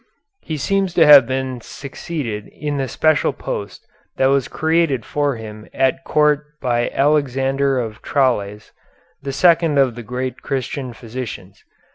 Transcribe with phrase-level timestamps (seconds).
[0.41, 3.85] He seems to have been succeeded in the special post
[4.17, 8.71] that was created for him at court by Alexander of Tralles,
[9.21, 11.63] the second of the great Christian physicians.